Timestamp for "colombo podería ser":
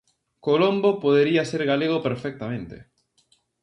0.47-1.61